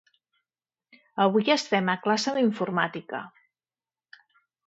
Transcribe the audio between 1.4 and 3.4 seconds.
estem a classe d'informàtica.